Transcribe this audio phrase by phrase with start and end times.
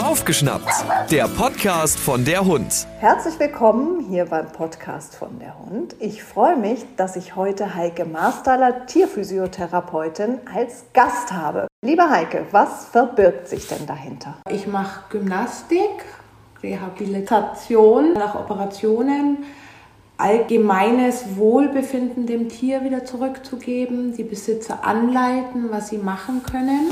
[0.00, 2.86] Aufgeschnappt, der Podcast von der Hund.
[3.00, 5.96] Herzlich willkommen hier beim Podcast von der Hund.
[5.98, 11.66] Ich freue mich, dass ich heute Heike Marstaller, Tierphysiotherapeutin, als Gast habe.
[11.84, 14.36] Liebe Heike, was verbirgt sich denn dahinter?
[14.48, 16.04] Ich mache Gymnastik,
[16.62, 19.38] Rehabilitation nach Operationen,
[20.16, 26.88] allgemeines Wohlbefinden dem Tier wieder zurückzugeben, die Besitzer anleiten, was sie machen können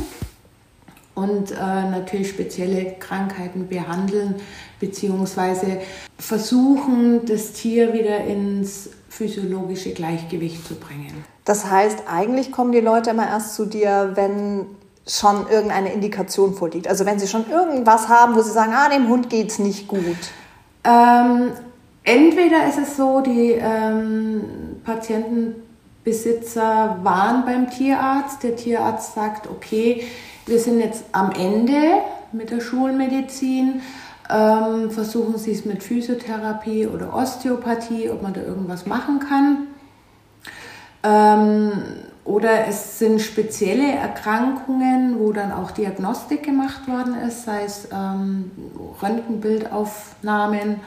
[1.19, 4.37] und äh, natürlich spezielle Krankheiten behandeln
[4.79, 5.81] beziehungsweise
[6.19, 11.25] versuchen, das Tier wieder ins physiologische Gleichgewicht zu bringen.
[11.45, 14.67] Das heißt, eigentlich kommen die Leute immer erst zu dir, wenn
[15.07, 16.87] schon irgendeine Indikation vorliegt.
[16.87, 19.89] Also wenn sie schon irgendwas haben, wo sie sagen, ah, dem Hund geht es nicht
[19.89, 20.17] gut.
[20.85, 21.53] Ähm,
[22.05, 24.45] entweder ist es so, die ähm,
[26.09, 28.43] Patientenbesitzer waren beim Tierarzt.
[28.43, 30.07] Der Tierarzt sagt, okay,
[30.47, 32.01] wir sind jetzt am Ende
[32.33, 33.83] mit der Schulmedizin.
[34.31, 39.67] Ähm, versuchen Sie es mit Physiotherapie oder Osteopathie, ob man da irgendwas machen kann.
[41.03, 41.73] Ähm,
[42.25, 48.51] oder es sind spezielle Erkrankungen, wo dann auch Diagnostik gemacht worden ist, sei es ähm,
[49.03, 50.81] Röntgenbildaufnahmen,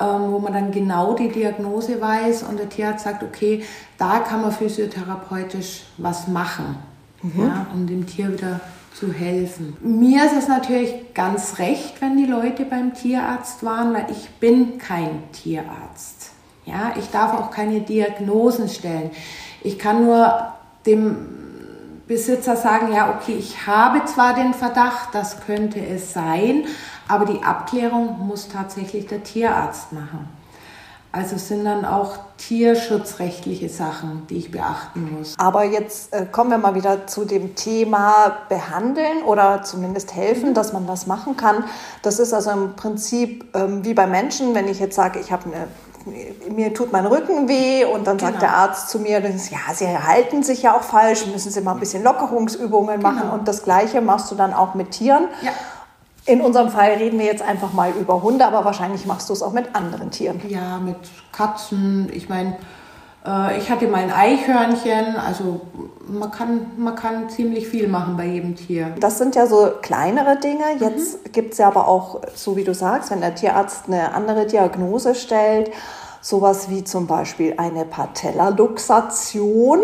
[0.00, 3.62] wo man dann genau die Diagnose weiß und der Tierarzt sagt, okay,
[3.98, 6.76] da kann man physiotherapeutisch was machen
[7.22, 7.46] mhm.
[7.46, 8.60] ja, um dem Tier wieder
[8.94, 9.76] zu helfen.
[9.80, 14.78] Mir ist es natürlich ganz recht, wenn die Leute beim Tierarzt waren, weil ich bin
[14.78, 16.30] kein Tierarzt.
[16.66, 19.10] Ja, ich darf auch keine Diagnosen stellen.
[19.62, 20.52] Ich kann nur
[20.86, 21.16] dem
[22.06, 26.64] Besitzer sagen, ja, okay, ich habe zwar den Verdacht, das könnte es sein,
[27.10, 30.28] aber die Abklärung muss tatsächlich der Tierarzt machen.
[31.12, 35.34] Also sind dann auch tierschutzrechtliche Sachen, die ich beachten muss.
[35.38, 40.54] Aber jetzt äh, kommen wir mal wieder zu dem Thema behandeln oder zumindest helfen, mhm.
[40.54, 41.64] dass man was machen kann.
[42.02, 45.46] Das ist also im Prinzip ähm, wie bei Menschen, wenn ich jetzt sage, ich habe
[45.46, 45.66] eine
[46.50, 48.30] mir tut mein Rücken weh und dann genau.
[48.30, 51.74] sagt der Arzt zu mir, ja, Sie halten sich ja auch falsch, müssen Sie mal
[51.74, 53.34] ein bisschen Lockerungsübungen machen genau.
[53.34, 55.28] und das Gleiche machst du dann auch mit Tieren.
[55.42, 55.50] Ja.
[56.30, 59.42] In unserem Fall reden wir jetzt einfach mal über Hunde, aber wahrscheinlich machst du es
[59.42, 60.40] auch mit anderen Tieren.
[60.46, 60.96] Ja, mit
[61.32, 62.08] Katzen.
[62.12, 62.56] Ich meine,
[63.26, 65.16] äh, ich hatte mal ein Eichhörnchen.
[65.16, 65.62] Also
[66.06, 68.94] man kann, man kann ziemlich viel machen bei jedem Tier.
[69.00, 70.62] Das sind ja so kleinere Dinge.
[70.78, 71.32] Jetzt mhm.
[71.32, 75.16] gibt es ja aber auch, so wie du sagst, wenn der Tierarzt eine andere Diagnose
[75.16, 75.72] stellt,
[76.20, 79.80] sowas wie zum Beispiel eine Patellaluxation.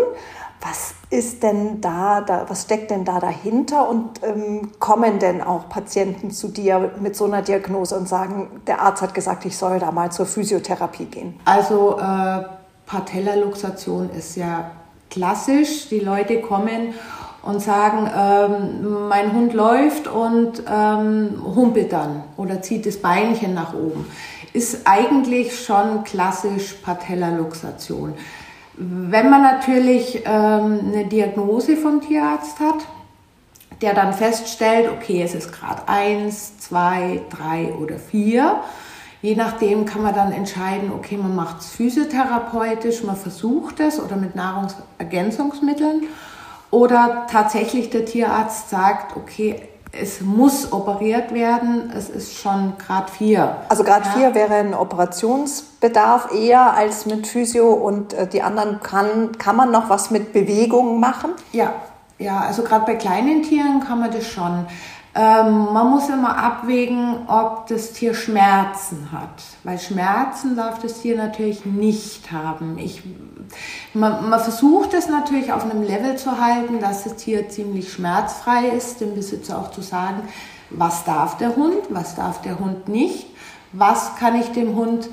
[0.61, 5.69] Was ist denn da, da, was steckt denn da dahinter und ähm, kommen denn auch
[5.69, 9.79] Patienten zu dir mit so einer Diagnose und sagen, der Arzt hat gesagt, ich soll
[9.79, 11.39] da mal zur Physiotherapie gehen?
[11.45, 12.43] Also äh,
[12.85, 14.71] Patellaluxation ist ja
[15.09, 15.87] klassisch.
[15.89, 16.93] Die Leute kommen
[17.41, 23.73] und sagen, ähm, mein Hund läuft und ähm, humpelt dann oder zieht das Beinchen nach
[23.73, 24.05] oben.
[24.51, 28.13] Ist eigentlich schon klassisch Patellaluxation.
[28.79, 32.85] Wenn man natürlich ähm, eine Diagnose vom Tierarzt hat,
[33.81, 38.61] der dann feststellt, okay, es ist Grad 1, 2, 3 oder 4,
[39.23, 44.15] je nachdem kann man dann entscheiden, okay, man macht es physiotherapeutisch, man versucht es oder
[44.15, 46.03] mit Nahrungsergänzungsmitteln.
[46.69, 49.61] Oder tatsächlich der Tierarzt sagt, okay,
[49.99, 53.57] es muss operiert werden, es ist schon Grad 4.
[53.69, 54.31] Also Grad ja.
[54.31, 59.71] 4 wäre ein Operationsbedarf eher als mit Physio und äh, die anderen kann, kann man
[59.71, 61.31] noch was mit Bewegungen machen?
[61.51, 61.73] Ja,
[62.17, 64.65] ja also gerade bei kleinen Tieren kann man das schon.
[65.19, 71.17] Ähm, man muss immer abwägen, ob das Tier Schmerzen hat, weil Schmerzen darf das Tier
[71.17, 72.77] natürlich nicht haben.
[72.77, 73.01] Ich,
[73.95, 78.67] man, man versucht es natürlich auf einem Level zu halten, dass das Tier ziemlich schmerzfrei
[78.67, 80.21] ist, dem Besitzer auch zu sagen,
[80.69, 83.25] was darf der Hund, was darf der Hund nicht,
[83.71, 85.09] was kann ich dem Hund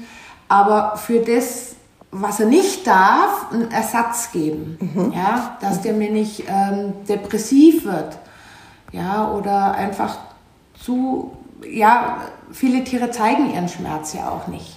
[0.48, 1.76] aber für das,
[2.10, 5.12] was er nicht darf, einen Ersatz geben, mhm.
[5.12, 8.18] ja, dass der mir nicht ähm, depressiv wird
[8.94, 10.18] ja, oder einfach
[10.80, 11.32] zu,
[11.68, 12.18] ja,
[12.52, 14.76] viele Tiere zeigen ihren Schmerz ja auch nicht.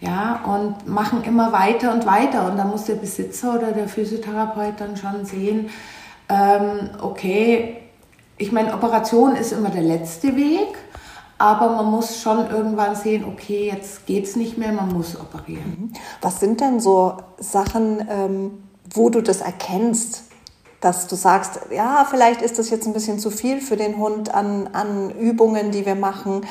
[0.00, 2.50] Ja, und machen immer weiter und weiter.
[2.50, 5.70] Und da muss der Besitzer oder der Physiotherapeut dann schon sehen,
[6.28, 7.78] ähm, okay,
[8.36, 10.76] ich meine, Operation ist immer der letzte Weg,
[11.38, 15.76] aber man muss schon irgendwann sehen, okay, jetzt geht es nicht mehr, man muss operieren.
[15.78, 15.92] Mhm.
[16.20, 18.50] Was sind denn so Sachen, ähm,
[18.92, 20.27] wo du das erkennst,
[20.80, 24.32] dass du sagst, ja, vielleicht ist das jetzt ein bisschen zu viel für den Hund
[24.32, 26.46] an, an Übungen, die wir machen.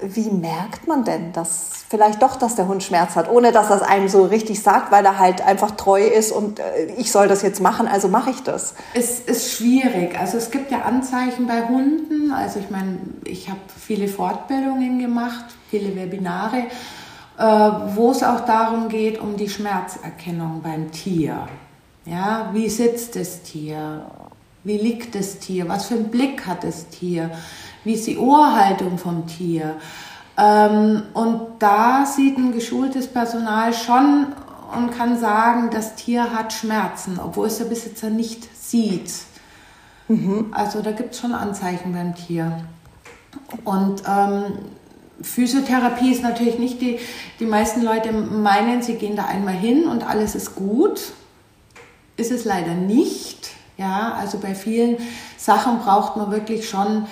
[0.00, 3.82] Wie merkt man denn, dass vielleicht doch, dass der Hund Schmerz hat, ohne dass es
[3.82, 7.42] einem so richtig sagt, weil er halt einfach treu ist und äh, ich soll das
[7.42, 8.74] jetzt machen, also mache ich das?
[8.94, 10.18] Es ist schwierig.
[10.18, 12.32] Also es gibt ja Anzeichen bei Hunden.
[12.32, 16.64] Also ich meine, ich habe viele Fortbildungen gemacht, viele Webinare,
[17.38, 17.44] äh,
[17.94, 21.46] wo es auch darum geht, um die Schmerzerkennung beim Tier.
[22.06, 24.06] Ja, wie sitzt das Tier?
[24.62, 25.68] Wie liegt das Tier?
[25.68, 27.30] Was für einen Blick hat das Tier?
[27.84, 29.76] Wie ist die Ohrhaltung vom Tier?
[30.36, 34.26] Ähm, und da sieht ein geschultes Personal schon
[34.76, 39.12] und kann sagen, das Tier hat Schmerzen, obwohl es der Besitzer nicht sieht.
[40.08, 40.48] Mhm.
[40.52, 42.64] Also da gibt es schon Anzeichen beim Tier.
[43.64, 44.44] Und ähm,
[45.22, 46.98] Physiotherapie ist natürlich nicht die,
[47.40, 51.00] die meisten Leute meinen, sie gehen da einmal hin und alles ist gut.
[52.16, 53.50] Ist es leider nicht.
[53.76, 54.98] Ja, also bei vielen
[55.36, 57.06] Sachen braucht man wirklich schon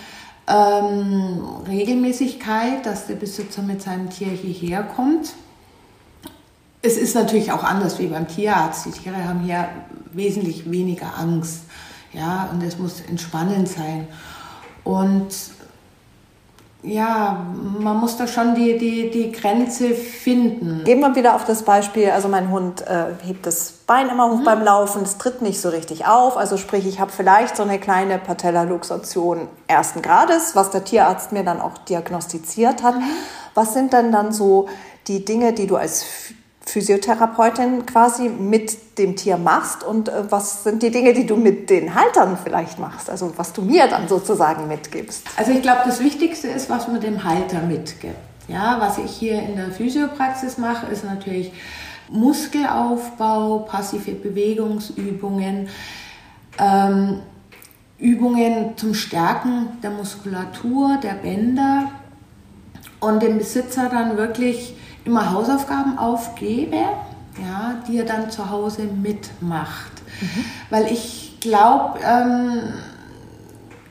[0.46, 5.34] ähm, Regelmäßigkeit, dass der Besitzer mit seinem Tier hierher kommt.
[6.82, 8.86] Es ist natürlich auch anders wie beim Tierarzt.
[8.86, 9.68] Die Tiere haben hier
[10.12, 11.62] wesentlich weniger Angst.
[12.12, 14.06] Ja, und es muss entspannend sein.
[14.84, 15.32] Und
[16.82, 17.46] ja,
[17.78, 20.82] man muss da schon die, die, die Grenze finden.
[20.84, 24.40] Gehen wir wieder auf das Beispiel, also mein Hund äh, hebt das Bein immer hoch
[24.40, 24.44] mhm.
[24.44, 27.78] beim Laufen, es tritt nicht so richtig auf, also sprich, ich habe vielleicht so eine
[27.78, 32.96] kleine Patellaluxation ersten Grades, was der Tierarzt mir dann auch diagnostiziert hat.
[32.96, 33.04] Mhm.
[33.54, 34.68] Was sind denn dann so
[35.08, 36.04] die Dinge, die du als
[36.64, 41.70] Physiotherapeutin quasi mit dem Tier machst und äh, was sind die Dinge, die du mit
[41.70, 45.26] den Haltern vielleicht machst, also was du mir dann sozusagen mitgibst?
[45.36, 48.16] Also ich glaube, das Wichtigste ist, was man dem Halter mitgibt.
[48.48, 51.52] Ja, was ich hier in der Physiopraxis mache, ist natürlich
[52.08, 55.68] Muskelaufbau, passive Bewegungsübungen,
[56.58, 57.20] ähm,
[57.98, 61.90] Übungen zum Stärken der Muskulatur, der Bänder
[63.00, 69.92] und dem Besitzer dann wirklich immer Hausaufgaben aufgebe, ja, die er dann zu Hause mitmacht.
[70.20, 70.44] Mhm.
[70.70, 72.60] Weil ich glaube, ähm,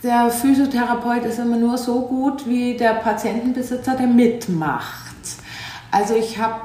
[0.04, 5.12] der Physiotherapeut ist immer nur so gut wie der Patientenbesitzer, der mitmacht.
[5.92, 6.62] Also ich habe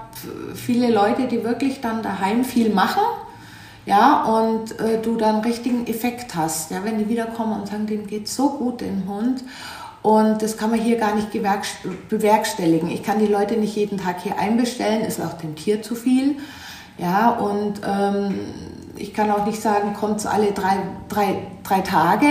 [0.55, 3.03] viele Leute, die wirklich dann daheim viel machen,
[3.87, 8.07] ja, und äh, du dann richtigen Effekt hast, ja, wenn die wiederkommen und sagen, dem
[8.07, 9.45] geht so gut, dem Hund.
[10.07, 12.93] Und das kann man hier gar nicht bewerkstelligen.
[12.93, 16.37] Ich kann die Leute nicht jeden Tag hier einbestellen, ist auch dem Tier zu viel.
[16.97, 18.39] Ja, und ähm,
[18.95, 20.77] ich kann auch nicht sagen, kommt es alle drei,
[21.09, 22.29] drei, drei Tage.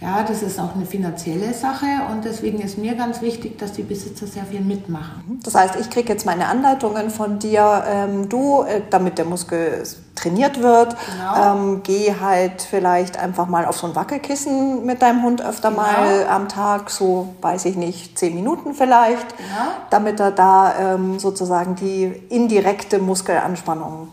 [0.00, 3.82] Ja, das ist auch eine finanzielle Sache und deswegen ist mir ganz wichtig, dass die
[3.82, 5.40] Besitzer sehr viel mitmachen.
[5.42, 9.84] Das heißt, ich kriege jetzt meine Anleitungen von dir, ähm, du, äh, damit der Muskel
[10.14, 10.96] trainiert wird.
[11.12, 11.56] Genau.
[11.56, 15.82] Ähm, geh halt vielleicht einfach mal auf so ein Wackelkissen mit deinem Hund öfter genau.
[15.82, 19.48] mal am Tag, so weiß ich nicht, zehn Minuten vielleicht, genau.
[19.88, 24.08] damit er da ähm, sozusagen die indirekte Muskelanspannung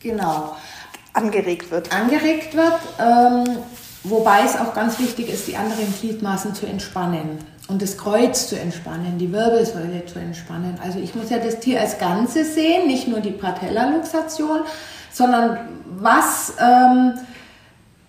[0.00, 0.56] genau.
[1.12, 1.92] angeregt wird.
[1.94, 2.78] Angeregt wird.
[2.98, 3.58] Ähm
[4.04, 7.38] Wobei es auch ganz wichtig ist, die anderen Gliedmaßen zu entspannen
[7.68, 10.78] und das Kreuz zu entspannen, die Wirbelsäule zu entspannen.
[10.82, 14.62] Also ich muss ja das Tier als Ganzes sehen, nicht nur die Patellaluxation,
[15.12, 17.14] sondern was ähm,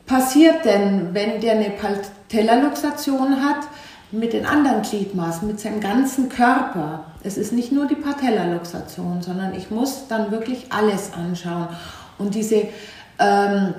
[0.08, 3.68] passiert denn, wenn der eine Patellaluxation hat
[4.12, 7.06] mit den anderen Gliedmaßen, mit seinem ganzen Körper.
[7.24, 11.68] Es ist nicht nur die Patellaluxation, sondern ich muss dann wirklich alles anschauen.
[12.18, 12.68] Und diese
[13.20, 13.74] ähm,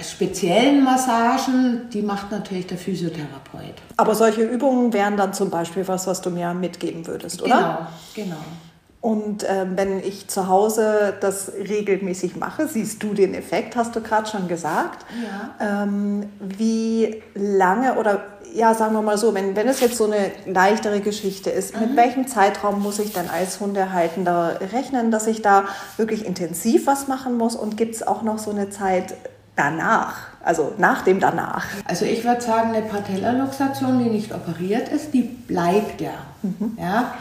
[0.00, 3.74] speziellen Massagen, die macht natürlich der Physiotherapeut.
[3.96, 7.88] Aber solche Übungen wären dann zum Beispiel was, was du mir mitgeben würdest, oder?
[8.14, 8.44] Genau, genau.
[9.00, 14.00] Und äh, wenn ich zu Hause das regelmäßig mache, siehst du den Effekt, hast du
[14.00, 15.06] gerade schon gesagt.
[15.22, 15.84] Ja.
[15.84, 20.32] Ähm, wie lange oder ja, sagen wir mal so, wenn, wenn es jetzt so eine
[20.46, 21.80] leichtere Geschichte ist, mhm.
[21.80, 25.64] mit welchem Zeitraum muss ich denn als Hundehaltender rechnen, dass ich da
[25.96, 27.54] wirklich intensiv was machen muss?
[27.54, 29.14] Und gibt es auch noch so eine Zeit
[29.58, 31.66] danach, also nach dem danach?
[31.86, 36.14] Also ich würde sagen, eine Patellaluxation, die nicht operiert ist, die bleibt ja.
[36.42, 36.78] Mhm.
[36.80, 37.12] ja.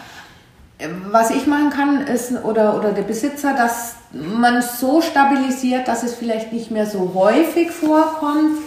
[1.09, 6.03] Was ich machen kann, ist, oder, oder der Besitzer, dass man es so stabilisiert, dass
[6.03, 8.59] es vielleicht nicht mehr so häufig vorkommt,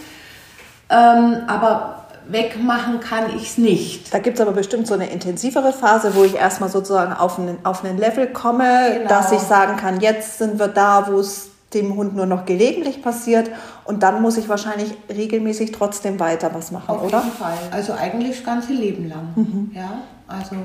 [0.90, 4.12] ähm, aber wegmachen kann ich es nicht.
[4.12, 7.58] Da gibt es aber bestimmt so eine intensivere Phase, wo ich erstmal sozusagen auf einen,
[7.64, 9.08] auf einen Level komme, genau.
[9.08, 13.02] dass ich sagen kann, jetzt sind wir da, wo es dem Hund nur noch gelegentlich
[13.02, 13.50] passiert
[13.84, 17.18] und dann muss ich wahrscheinlich regelmäßig trotzdem weiter was machen, Auf oder?
[17.18, 17.58] Auf jeden Fall.
[17.70, 19.28] Also eigentlich das ganze Leben lang.
[19.36, 19.70] Mhm.
[19.74, 20.56] Ja, also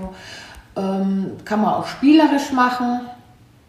[0.76, 3.02] ähm, kann man auch spielerisch machen.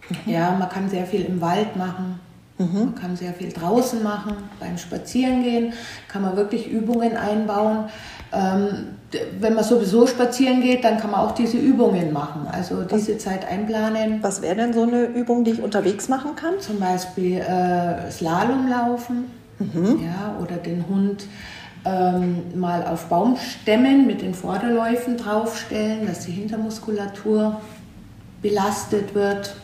[0.09, 0.33] Mhm.
[0.33, 2.21] Ja, man kann sehr viel im Wald machen.
[2.59, 2.85] Mhm.
[2.87, 5.75] Man kann sehr viel draußen machen, beim Spazierengehen
[6.09, 7.90] kann man wirklich Übungen einbauen.
[8.33, 8.97] Ähm,
[9.40, 13.23] wenn man sowieso spazieren geht, dann kann man auch diese Übungen machen, also diese was,
[13.23, 14.18] Zeit einplanen.
[14.23, 16.54] Was wäre denn so eine Übung, die ich unterwegs machen kann?
[16.61, 20.00] Zum Beispiel äh, Slalom laufen mhm.
[20.04, 21.26] ja, oder den Hund
[21.85, 27.61] ähm, mal auf Baumstämmen mit den Vorderläufen draufstellen, dass die Hintermuskulatur
[28.42, 29.54] belastet wird.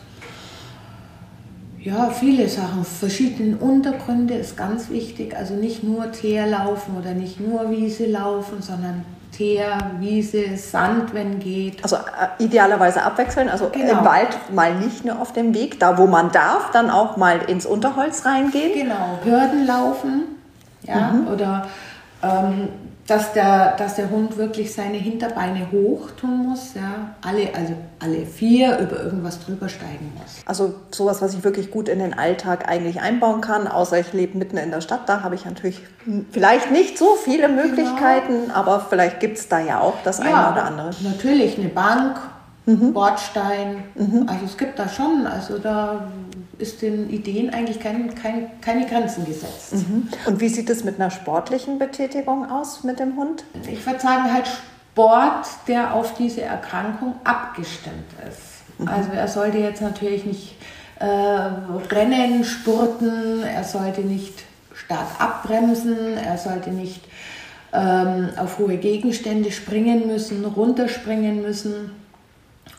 [1.83, 2.85] Ja, viele Sachen.
[2.85, 5.35] Verschiedene Untergründe ist ganz wichtig.
[5.35, 11.39] Also nicht nur Teer laufen oder nicht nur Wiese laufen, sondern Teer, Wiese, Sand, wenn
[11.39, 11.83] geht.
[11.83, 13.49] Also äh, idealerweise abwechseln.
[13.49, 13.99] Also genau.
[13.99, 17.41] im Wald mal nicht nur auf dem Weg, da wo man darf, dann auch mal
[17.47, 18.73] ins Unterholz reingehen.
[18.73, 20.23] Genau, Hürden laufen.
[20.83, 21.27] Ja, mhm.
[21.27, 21.67] oder
[22.21, 22.69] ähm,
[23.07, 28.25] dass der, dass der Hund wirklich seine Hinterbeine hoch tun muss, ja, alle, also alle
[28.25, 30.41] vier über irgendwas drüber steigen muss.
[30.45, 34.37] Also sowas, was ich wirklich gut in den Alltag eigentlich einbauen kann, außer ich lebe
[34.37, 35.81] mitten in der Stadt, da habe ich natürlich
[36.31, 37.63] vielleicht nicht so viele genau.
[37.63, 38.53] Möglichkeiten, genau.
[38.53, 40.91] aber vielleicht gibt es da ja auch das ja, eine oder andere.
[41.01, 42.21] Natürlich eine Bank,
[42.65, 42.93] mhm.
[42.93, 44.27] Bordstein, mhm.
[44.29, 46.07] also es gibt da schon, also da
[46.57, 49.73] ist den Ideen eigentlich kein, kein, keine Grenzen gesetzt.
[49.73, 50.09] Mhm.
[50.25, 53.43] Und wie sieht es mit einer sportlichen Betätigung aus mit dem Hund?
[53.69, 58.79] Ich würde sagen, halt Sport, der auf diese Erkrankung abgestimmt ist.
[58.79, 58.87] Mhm.
[58.87, 60.55] Also er sollte jetzt natürlich nicht
[60.99, 64.43] äh, rennen, spurten, er sollte nicht
[64.73, 67.01] stark abbremsen, er sollte nicht
[67.73, 71.91] ähm, auf hohe Gegenstände springen müssen, runterspringen müssen.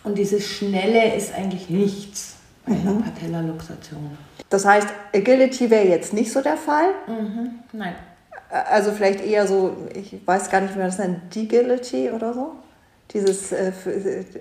[0.05, 2.34] Und dieses Schnelle ist eigentlich nichts
[2.67, 2.89] bei mhm.
[2.89, 4.19] einer Patellaluxation.
[4.51, 6.87] Das heißt, Agility wäre jetzt nicht so der Fall?
[7.07, 7.61] Mhm.
[7.73, 7.95] Nein.
[8.51, 12.53] Also vielleicht eher so, ich weiß gar nicht, wie man das nennt, Degility oder so?
[13.13, 13.73] Dieses, äh,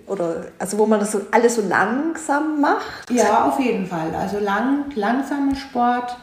[0.07, 3.09] oder, also wo man das so alles so langsam macht?
[3.09, 4.13] Ja, auf jeden Fall.
[4.15, 6.15] Also lang, langsamer Sport,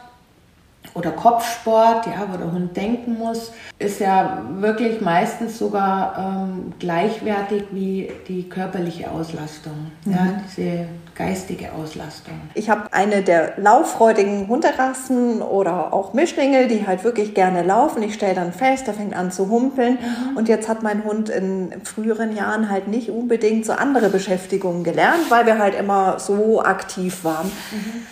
[0.93, 7.63] oder Kopfsport, ja, wo der Hund denken muss, ist ja wirklich meistens sogar ähm, gleichwertig
[7.71, 10.11] wie die körperliche Auslastung, mhm.
[10.11, 12.33] ja, diese geistige Auslastung.
[12.53, 18.03] Ich habe eine der lauffreudigen Hunderassen oder auch Mischlinge, die halt wirklich gerne laufen.
[18.03, 20.37] Ich stelle dann fest, der fängt an zu humpeln mhm.
[20.37, 25.29] und jetzt hat mein Hund in früheren Jahren halt nicht unbedingt so andere Beschäftigungen gelernt,
[25.29, 27.47] weil wir halt immer so aktiv waren.
[27.47, 28.07] Mhm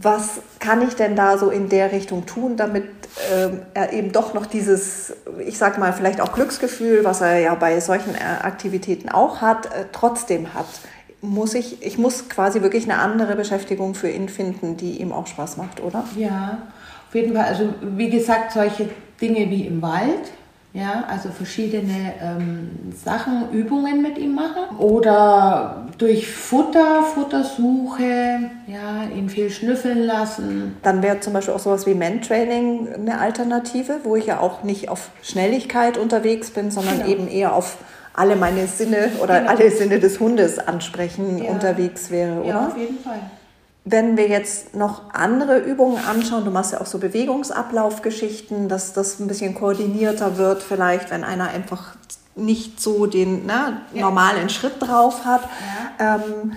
[0.00, 2.84] was kann ich denn da so in der Richtung tun, damit
[3.32, 7.54] ähm, er eben doch noch dieses, ich sag mal, vielleicht auch Glücksgefühl, was er ja
[7.54, 10.66] bei solchen äh, Aktivitäten auch hat, äh, trotzdem hat?
[11.20, 15.26] Muss ich, ich muss quasi wirklich eine andere Beschäftigung für ihn finden, die ihm auch
[15.26, 16.04] Spaß macht, oder?
[16.16, 16.58] Ja,
[17.08, 17.44] auf jeden Fall.
[17.44, 18.88] Also wie gesagt, solche
[19.20, 20.32] Dinge wie im Wald,
[20.74, 22.70] ja, also verschiedene ähm,
[23.04, 24.78] Sachen, Übungen mit ihm machen.
[24.78, 30.76] Oder durch Futter, Futtersuche, ja, ihn viel schnüffeln lassen.
[30.82, 34.88] Dann wäre zum Beispiel auch sowas wie Mentraining eine Alternative, wo ich ja auch nicht
[34.88, 37.10] auf Schnelligkeit unterwegs bin, sondern genau.
[37.10, 37.76] eben eher auf
[38.14, 39.50] alle meine Sinne oder genau.
[39.50, 41.50] alle Sinne des Hundes ansprechen ja.
[41.50, 42.48] unterwegs wäre, oder?
[42.48, 43.20] Ja, auf jeden Fall.
[43.84, 49.18] Wenn wir jetzt noch andere Übungen anschauen, du machst ja auch so Bewegungsablaufgeschichten, dass das
[49.18, 51.96] ein bisschen koordinierter wird, vielleicht, wenn einer einfach
[52.36, 55.42] nicht so den ne, normalen Schritt drauf hat.
[55.98, 56.16] Ja.
[56.16, 56.52] Ähm,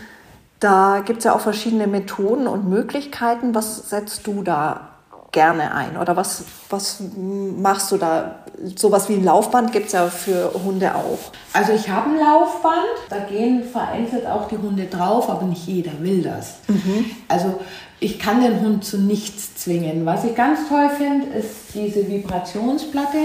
[0.59, 3.53] da gibt es ja auch verschiedene Methoden und Möglichkeiten.
[3.53, 4.94] Was setzt du da
[5.35, 5.97] gerne ein?
[5.97, 8.39] Oder was, was machst du da?
[8.75, 11.19] Sowas wie ein Laufband gibt es ja für Hunde auch.
[11.53, 15.91] Also ich habe ein Laufband, da gehen vereinzelt auch die Hunde drauf, aber nicht jeder
[15.99, 16.55] will das.
[16.67, 17.05] Mhm.
[17.27, 17.59] Also
[17.99, 20.05] ich kann den Hund zu nichts zwingen.
[20.05, 23.17] Was ich ganz toll finde, ist diese Vibrationsplatte,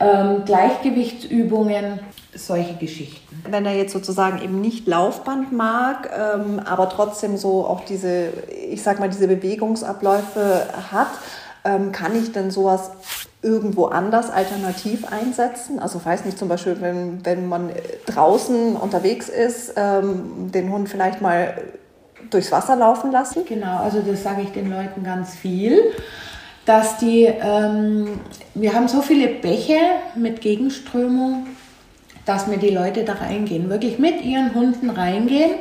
[0.00, 2.00] ähm, Gleichgewichtsübungen,
[2.34, 3.42] solche Geschichten.
[3.50, 8.28] Wenn er jetzt sozusagen eben nicht Laufband mag, ähm, aber trotzdem so auch diese,
[8.70, 11.08] ich sag mal, diese Bewegungsabläufe hat,
[11.64, 12.90] ähm, kann ich denn sowas
[13.42, 15.78] irgendwo anders alternativ einsetzen?
[15.78, 17.70] Also weiß nicht, zum Beispiel, wenn, wenn man
[18.06, 21.54] draußen unterwegs ist, ähm, den Hund vielleicht mal
[22.30, 23.44] durchs Wasser laufen lassen?
[23.46, 25.78] Genau, also das sage ich den Leuten ganz viel,
[26.64, 28.20] dass die, ähm,
[28.54, 29.78] wir haben so viele Bäche
[30.14, 31.46] mit Gegenströmung,
[32.26, 35.52] dass mir die Leute da reingehen, wirklich mit ihren Hunden reingehen.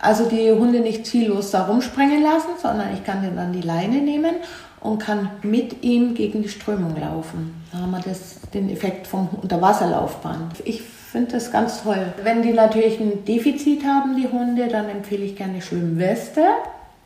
[0.00, 4.36] Also die Hunde nicht ziellos da rumspringen lassen, sondern ich kann dann die Leine nehmen
[4.80, 7.64] und kann mit ihm gegen die Strömung laufen.
[7.72, 10.62] Da haben wir das, den Effekt vom Unterwasserlaufband.
[10.64, 12.12] Ich finde das ganz toll.
[12.22, 16.42] Wenn die natürlich ein Defizit haben, die Hunde, dann empfehle ich gerne Schwimmweste,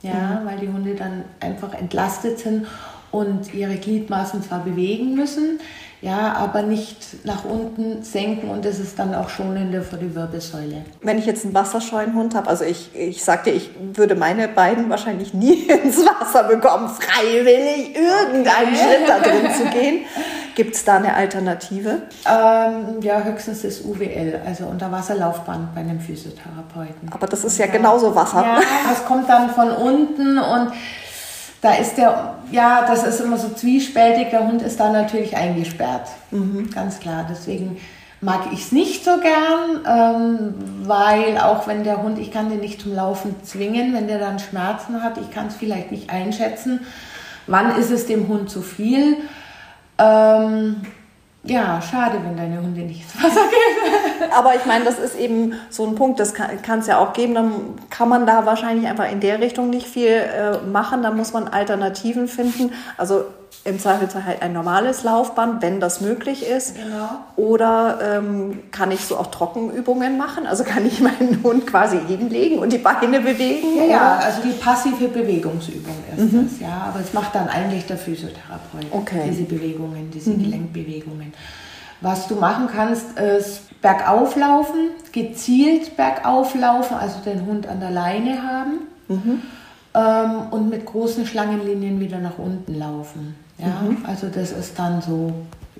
[0.03, 0.47] ja, mhm.
[0.47, 2.67] weil die Hunde dann einfach entlastet sind
[3.13, 5.61] und ihre Gliedmaßen zwar bewegen müssen,
[6.03, 10.85] ja, aber nicht nach unten senken und das ist dann auch schonender für die Wirbelsäule.
[11.01, 14.91] Wenn ich jetzt einen wasserscheuen Hund habe, also ich, ich sagte, ich würde meine beiden
[14.91, 20.01] wahrscheinlich nie ins Wasser bekommen, freiwillig irgendeinen Schritt da drin zu gehen.
[20.57, 22.03] Gibt es da eine Alternative?
[22.29, 27.13] Ähm, ja, höchstens das UWL, also Unterwasserlaufband bei einem Physiotherapeuten.
[27.13, 28.43] Aber das ist ja, ja genauso Wasser.
[28.43, 30.73] Ja, das kommt dann von unten und
[31.63, 36.09] da ist der, ja, das ist immer so zwiespältig, der Hund ist da natürlich eingesperrt.
[36.33, 36.71] Mhm.
[36.71, 37.25] Ganz klar.
[37.31, 37.79] Deswegen
[38.21, 42.59] mag ich es nicht so gern, ähm, weil auch wenn der Hund, ich kann den
[42.59, 46.81] nicht zum Laufen zwingen, wenn der dann Schmerzen hat, ich kann es vielleicht nicht einschätzen,
[47.47, 49.17] wann ist es dem Hund zu viel.
[49.99, 50.83] Ähm,
[51.45, 54.31] ja, schade, wenn deine Hunde nicht ins Wasser gehen.
[54.37, 57.35] Aber ich meine, das ist eben so ein Punkt, das kann es ja auch geben.
[57.35, 57.53] Dann
[57.91, 61.03] kann man da wahrscheinlich einfach in der Richtung nicht viel äh, machen.
[61.03, 62.73] Da muss man Alternativen finden.
[62.97, 63.25] Also
[63.65, 66.75] im Zweifelsfall halt ein normales Laufband, wenn das möglich ist.
[66.75, 67.11] Genau.
[67.37, 70.47] Oder ähm, kann ich so auch Trockenübungen machen?
[70.47, 73.77] Also kann ich meinen Hund quasi hinlegen und die Beine bewegen?
[73.77, 76.49] Ja, ja also die passive Bewegungsübung ist mhm.
[76.49, 76.87] das, ja.
[76.89, 79.23] Aber es macht dann eigentlich der Physiotherapeut, okay.
[79.29, 80.43] diese Bewegungen, diese mhm.
[80.43, 81.33] Gelenkbewegungen.
[82.01, 87.91] Was du machen kannst, ist bergauf laufen, gezielt bergauf laufen, also den Hund an der
[87.91, 88.73] Leine haben.
[89.07, 89.43] Mhm.
[89.95, 93.37] Ähm, und mit großen Schlangenlinien wieder nach unten laufen.
[93.59, 94.05] Ja, mhm.
[94.07, 95.33] also das ist dann so,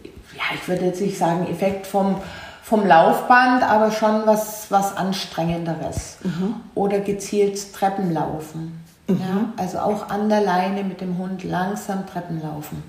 [0.05, 2.17] ja, ich würde jetzt nicht sagen Effekt vom,
[2.63, 6.19] vom Laufband, aber schon was, was Anstrengenderes.
[6.23, 6.57] Mhm.
[6.75, 8.85] Oder gezielt Treppen laufen.
[9.09, 9.21] Mhm.
[9.21, 12.83] Ja, also auch an der Leine mit dem Hund langsam Treppen laufen.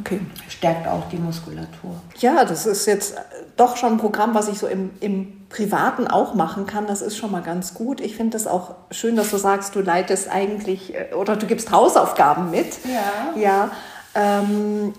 [0.00, 0.20] Okay.
[0.48, 1.94] Stärkt auch die Muskulatur.
[2.18, 3.14] Ja, das ist jetzt
[3.56, 6.86] doch schon ein Programm, was ich so im, im Privaten auch machen kann.
[6.86, 8.00] Das ist schon mal ganz gut.
[8.00, 11.70] Ich finde es auch schön, dass du sagst, du leitest eigentlich äh, oder du gibst
[11.70, 12.66] Hausaufgaben mit.
[12.84, 13.40] Ja.
[13.40, 13.70] Ja.
[14.14, 14.94] Ähm,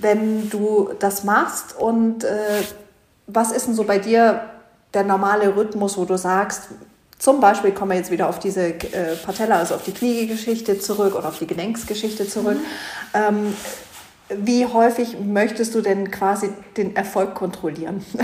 [0.00, 2.62] wenn du das machst und äh,
[3.26, 4.42] was ist denn so bei dir
[4.94, 6.68] der normale Rhythmus, wo du sagst,
[7.18, 11.14] zum Beispiel kommen wir jetzt wieder auf diese äh, Patella, also auf die Kniegeschichte zurück
[11.14, 12.56] oder auf die Gelenksgeschichte zurück.
[12.56, 12.64] Mhm.
[13.14, 13.54] Ähm,
[14.38, 18.04] wie häufig möchtest du denn quasi den Erfolg kontrollieren?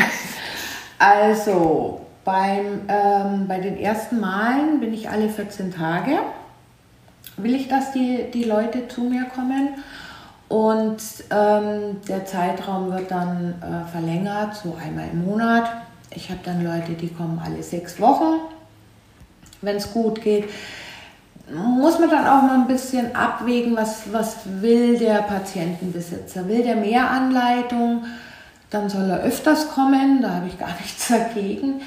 [1.01, 6.19] Also beim, ähm, bei den ersten Malen bin ich alle 14 Tage.
[7.37, 9.77] Will ich, dass die, die Leute zu mir kommen.
[10.49, 10.99] Und
[11.31, 15.71] ähm, der Zeitraum wird dann äh, verlängert, so einmal im Monat.
[16.11, 18.41] Ich habe dann Leute, die kommen alle sechs Wochen,
[19.61, 20.49] wenn es gut geht.
[21.53, 26.47] Muss man dann auch mal ein bisschen abwägen, was, was will der Patientenbesitzer?
[26.49, 28.05] Will der mehr Anleitung?
[28.71, 31.81] Dann soll er öfters kommen, da habe ich gar nichts dagegen.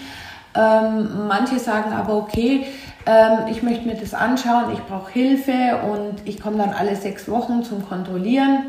[0.54, 2.65] Ähm, manche sagen aber, okay,
[3.06, 7.30] ähm, ich möchte mir das anschauen, ich brauche Hilfe und ich komme dann alle sechs
[7.30, 8.63] Wochen zum Kontrollieren.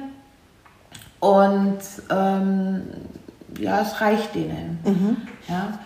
[1.20, 1.78] Und
[2.10, 2.82] ähm,
[3.58, 4.78] ja, es reicht denen.
[4.84, 5.16] Mhm.
[5.48, 5.78] Ja.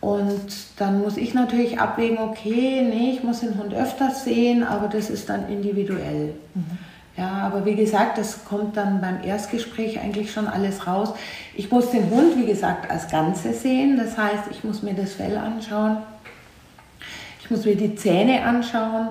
[0.00, 4.88] Und dann muss ich natürlich abwägen, okay, nee, ich muss den Hund öfters sehen, aber
[4.88, 6.34] das ist dann individuell.
[6.54, 6.78] Mhm.
[7.16, 11.12] Ja, aber wie gesagt, das kommt dann beim Erstgespräch eigentlich schon alles raus.
[11.54, 13.98] Ich muss den Hund, wie gesagt, als Ganze sehen.
[13.98, 15.98] Das heißt, ich muss mir das Fell anschauen.
[17.42, 19.10] Ich muss mir die Zähne anschauen.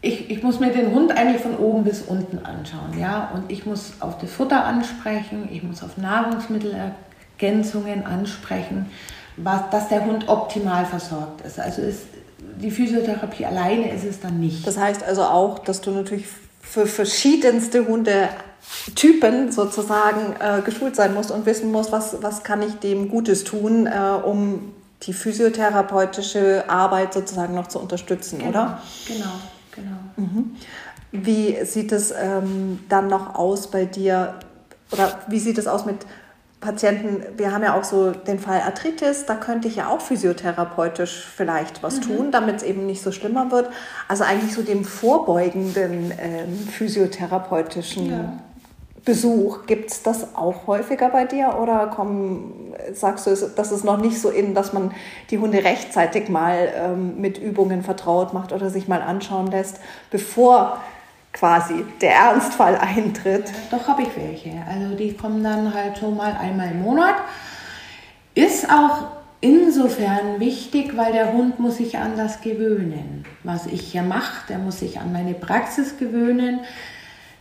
[0.00, 2.98] Ich, ich muss mir den Hund eigentlich von oben bis unten anschauen.
[2.98, 3.30] Ja?
[3.34, 5.50] Und ich muss auf das Futter ansprechen.
[5.52, 8.86] Ich muss auf Nahrungsmittelergänzungen ansprechen,
[9.36, 11.58] was, dass der Hund optimal versorgt ist.
[11.58, 12.02] Also ist
[12.60, 14.66] die Physiotherapie alleine ist es dann nicht.
[14.66, 16.26] Das heißt also auch, dass du natürlich
[16.60, 22.74] für verschiedenste Hundetypen sozusagen äh, geschult sein musst und wissen musst, was, was kann ich
[22.76, 23.90] dem Gutes tun, äh,
[24.24, 28.82] um die physiotherapeutische Arbeit sozusagen noch zu unterstützen, genau, oder?
[29.08, 29.32] Genau,
[29.74, 29.96] genau.
[30.16, 30.56] Mhm.
[31.10, 34.34] Wie sieht es ähm, dann noch aus bei dir?
[34.92, 35.96] Oder wie sieht es aus mit
[36.62, 37.22] Patienten?
[37.36, 41.82] Wir haben ja auch so den Fall Arthritis, da könnte ich ja auch physiotherapeutisch vielleicht
[41.82, 42.02] was mhm.
[42.02, 43.68] tun, damit es eben nicht so schlimmer wird.
[44.08, 48.32] Also eigentlich so dem vorbeugenden ähm, physiotherapeutischen ja.
[49.04, 49.66] Besuch.
[49.66, 52.54] Gibt es das auch häufiger bei dir oder komm,
[52.94, 54.92] sagst du, das ist noch nicht so in, dass man
[55.30, 60.78] die Hunde rechtzeitig mal ähm, mit Übungen vertraut macht oder sich mal anschauen lässt, bevor
[61.32, 63.48] quasi der Ernstfall eintritt?
[63.48, 64.50] Ja, doch habe ich welche.
[64.68, 67.16] Also die kommen dann halt so mal einmal im Monat.
[68.34, 69.08] Ist auch
[69.40, 74.46] insofern wichtig, weil der Hund muss sich an das gewöhnen, was ich hier mache.
[74.48, 76.60] Der muss sich an meine Praxis gewöhnen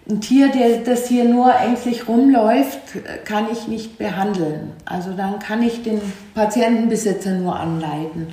[0.10, 2.80] ein Tier, der, das hier nur ängstlich rumläuft,
[3.26, 4.72] kann ich nicht behandeln.
[4.86, 6.02] Also dann kann ich den
[6.34, 8.28] Patientenbesitzer nur anleiten.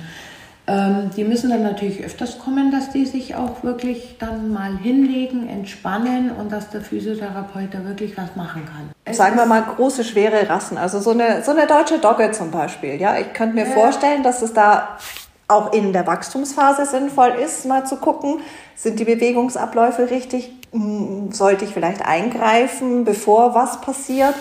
[0.69, 5.49] Ähm, die müssen dann natürlich öfters kommen, dass die sich auch wirklich dann mal hinlegen,
[5.49, 8.91] entspannen und dass der Physiotherapeut da wirklich was machen kann.
[9.03, 12.51] Es Sagen wir mal große, schwere Rassen, also so eine, so eine deutsche Dogge zum
[12.51, 13.01] Beispiel.
[13.01, 14.99] Ja, ich könnte mir äh, vorstellen, dass es da
[15.47, 18.41] auch in der Wachstumsphase sinnvoll ist, mal zu gucken,
[18.75, 24.35] sind die Bewegungsabläufe richtig, hm, sollte ich vielleicht eingreifen, bevor was passiert.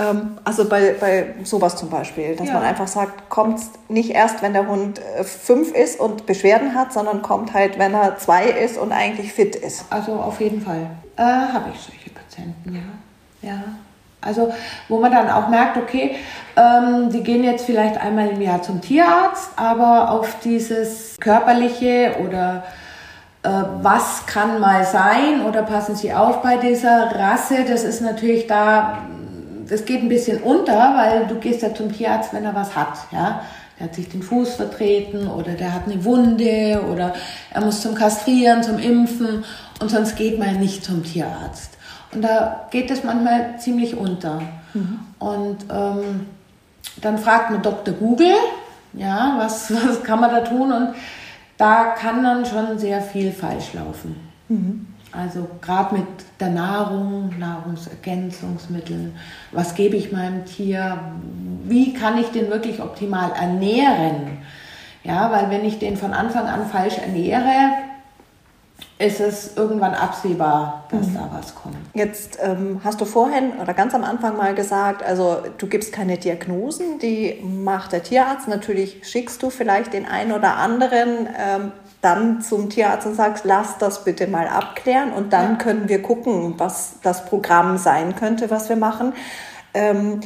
[0.00, 2.54] Ähm, also bei, bei sowas zum Beispiel, dass ja.
[2.54, 6.92] man einfach sagt, kommt nicht erst, wenn der Hund äh, fünf ist und Beschwerden hat,
[6.92, 9.84] sondern kommt halt, wenn er zwei ist und eigentlich fit ist.
[9.90, 10.86] Also auf jeden Fall
[11.16, 12.74] äh, habe ich solche Patienten,
[13.42, 13.50] ja.
[13.50, 13.62] ja.
[14.22, 14.52] Also
[14.88, 16.16] wo man dann auch merkt, okay,
[16.56, 22.64] ähm, die gehen jetzt vielleicht einmal im Jahr zum Tierarzt, aber auf dieses körperliche oder
[23.42, 23.48] äh,
[23.80, 28.98] was kann mal sein oder passen Sie auf bei dieser Rasse, das ist natürlich da
[29.70, 32.94] das geht ein bisschen unter, weil du gehst ja zum Tierarzt, wenn er was hat.
[33.12, 33.42] Ja?
[33.78, 37.14] Der hat sich den Fuß vertreten oder der hat eine Wunde oder
[37.50, 39.44] er muss zum Kastrieren, zum Impfen
[39.80, 41.78] und sonst geht man nicht zum Tierarzt.
[42.12, 44.42] Und da geht es manchmal ziemlich unter.
[44.74, 45.00] Mhm.
[45.18, 46.26] Und ähm,
[47.00, 47.94] dann fragt man Dr.
[47.94, 48.34] Google,
[48.92, 50.72] ja, was, was kann man da tun?
[50.72, 50.94] Und
[51.56, 54.16] da kann dann schon sehr viel falsch laufen.
[54.48, 54.86] Mhm.
[55.12, 56.06] Also gerade mit
[56.38, 59.16] der Nahrung, Nahrungsergänzungsmitteln,
[59.50, 60.98] was gebe ich meinem Tier,
[61.64, 64.38] wie kann ich den wirklich optimal ernähren?
[65.02, 67.72] Ja, weil wenn ich den von Anfang an falsch ernähre,
[68.98, 71.14] ist es irgendwann absehbar, dass mhm.
[71.14, 71.76] da was kommt.
[71.94, 76.18] Jetzt ähm, hast du vorhin oder ganz am Anfang mal gesagt, also du gibst keine
[76.18, 78.46] Diagnosen, die macht der Tierarzt.
[78.46, 83.78] Natürlich schickst du vielleicht den einen oder anderen ähm, dann zum Tierarzt und sagst, lass
[83.78, 85.56] das bitte mal abklären und dann ja.
[85.56, 89.12] können wir gucken, was das Programm sein könnte, was wir machen.
[89.74, 90.20] Ähm,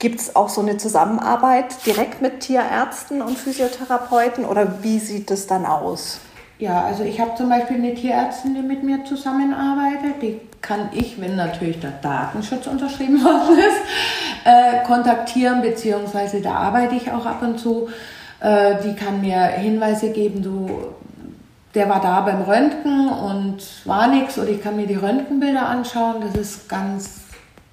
[0.00, 5.46] Gibt es auch so eine Zusammenarbeit direkt mit Tierärzten und Physiotherapeuten oder wie sieht es
[5.46, 6.20] dann aus?
[6.58, 10.22] Ja, also ich habe zum Beispiel eine Tierärztin, die mit mir zusammenarbeitet.
[10.22, 16.96] Die kann ich, wenn natürlich der Datenschutz unterschrieben worden ist, äh, kontaktieren, beziehungsweise da arbeite
[16.96, 17.88] ich auch ab und zu.
[18.40, 20.94] Äh, die kann mir Hinweise geben, du
[21.74, 26.16] der war da beim Röntgen und war nichts oder ich kann mir die Röntgenbilder anschauen.
[26.20, 27.24] Das ist ganz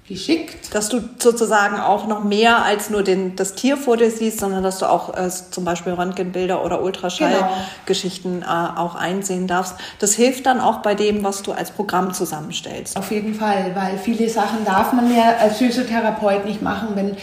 [0.08, 0.74] geschickt.
[0.74, 4.64] Dass du sozusagen auch noch mehr als nur den, das Tier vor dir siehst, sondern
[4.64, 8.64] dass du auch äh, zum Beispiel Röntgenbilder oder Ultraschallgeschichten genau.
[8.64, 9.76] äh, auch einsehen darfst.
[10.00, 12.96] Das hilft dann auch bei dem, was du als Programm zusammenstellst.
[12.96, 17.16] Auf jeden Fall, weil viele Sachen darf man ja als Physiotherapeut nicht machen, wenn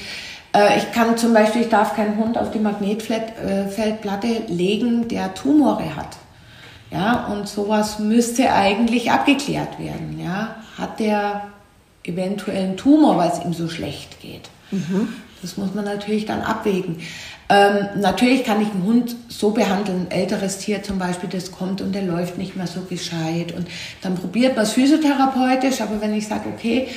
[0.78, 5.96] ich kann zum Beispiel, ich darf keinen Hund auf die Magnetfeldplatte äh, legen, der Tumore
[5.96, 6.18] hat.
[6.92, 10.20] Ja, und sowas müsste eigentlich abgeklärt werden.
[10.24, 11.50] Ja, hat der
[12.04, 14.50] eventuell einen Tumor, weil es ihm so schlecht geht?
[14.72, 15.10] Mhm.
[15.42, 16.98] Das muss man natürlich dann abwägen.
[17.52, 21.82] Ähm, natürlich kann ich einen Hund so behandeln, ein älteres Tier zum Beispiel, das kommt
[21.82, 23.68] und der läuft nicht mehr so gescheit und
[24.02, 26.90] dann probiert man es physiotherapeutisch, aber wenn ich sage, okay,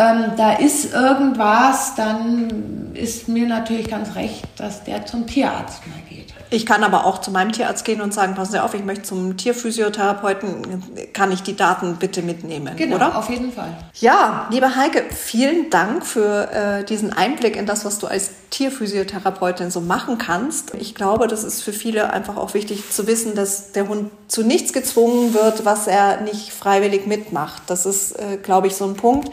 [0.00, 6.00] ähm, da ist irgendwas, dann ist mir natürlich ganz recht, dass der zum Tierarzt mal
[6.08, 6.32] geht.
[6.52, 9.04] Ich kann aber auch zu meinem Tierarzt gehen und sagen, passen Sie auf, ich möchte
[9.04, 13.16] zum Tierphysiotherapeuten, kann ich die Daten bitte mitnehmen, genau, oder?
[13.16, 13.76] auf jeden Fall.
[13.94, 19.70] Ja, liebe Heike, vielen Dank für äh, diesen Einblick in das, was du als Tierphysiotherapeutin
[19.70, 20.74] so machen kannst.
[20.74, 24.42] Ich glaube, das ist für viele einfach auch wichtig zu wissen, dass der Hund zu
[24.42, 27.62] nichts gezwungen wird, was er nicht freiwillig mitmacht.
[27.68, 29.30] Das ist, äh, glaube ich, so ein Punkt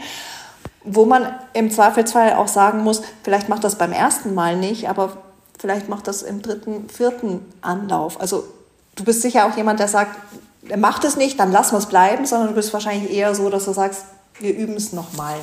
[0.90, 5.18] wo man im Zweifelsfall auch sagen muss, vielleicht macht das beim ersten Mal nicht, aber
[5.58, 8.20] vielleicht macht das im dritten, vierten Anlauf.
[8.20, 8.44] Also
[8.96, 10.16] du bist sicher auch jemand, der sagt,
[10.68, 13.48] er macht es nicht, dann lassen wir es bleiben, sondern du bist wahrscheinlich eher so,
[13.50, 14.04] dass du sagst,
[14.40, 15.36] wir üben es nochmal.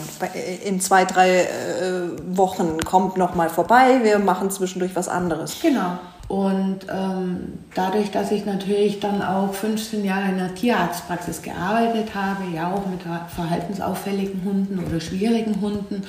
[0.63, 5.57] In zwei, drei äh, Wochen kommt nochmal vorbei, wir machen zwischendurch was anderes.
[5.61, 5.97] Genau.
[6.27, 12.43] Und ähm, dadurch, dass ich natürlich dann auch 15 Jahre in der Tierarztpraxis gearbeitet habe,
[12.53, 16.01] ja auch mit verhaltensauffälligen Hunden oder schwierigen Hunden,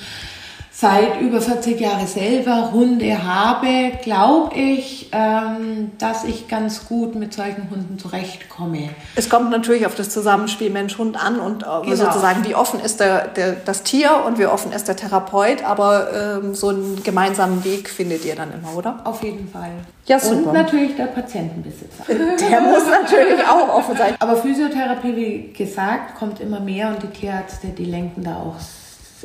[0.79, 7.33] seit über 40 Jahren selber Hunde habe, glaube ich, ähm, dass ich ganz gut mit
[7.33, 8.89] solchen Hunden zurechtkomme.
[9.15, 11.95] Es kommt natürlich auf das Zusammenspiel Mensch-Hund an und äh, genau.
[11.95, 16.41] sozusagen, wie offen ist der, der, das Tier und wie offen ist der Therapeut, aber
[16.43, 19.01] ähm, so einen gemeinsamen Weg findet ihr dann immer, oder?
[19.03, 19.71] Auf jeden Fall.
[20.05, 20.49] Ja, super.
[20.49, 22.03] Und natürlich der Patientenbesitzer.
[22.07, 24.13] Der muss natürlich auch offen sein.
[24.19, 28.55] Aber Physiotherapie, wie gesagt, kommt immer mehr und die Tierärzte, die lenken da auch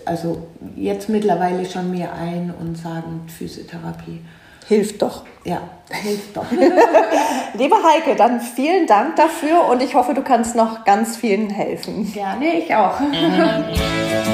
[0.05, 4.21] also jetzt mittlerweile schon mehr ein und sagen Physiotherapie.
[4.69, 5.25] Hilft doch.
[5.45, 6.47] Ja, hilft doch.
[7.55, 12.11] Liebe Heike, dann vielen Dank dafür und ich hoffe, du kannst noch ganz vielen helfen.
[12.13, 12.99] Gerne, ich auch.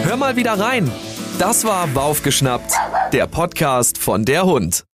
[0.04, 0.90] Hör mal wieder rein.
[1.38, 2.74] Das war Baufgeschnappt,
[3.12, 4.87] der Podcast von der Hund.